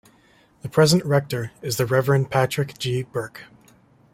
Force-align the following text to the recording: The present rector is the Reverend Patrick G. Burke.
The 0.63 0.67
present 0.67 1.05
rector 1.05 1.51
is 1.61 1.77
the 1.77 1.85
Reverend 1.85 2.31
Patrick 2.31 2.75
G. 2.79 3.03
Burke. 3.03 3.43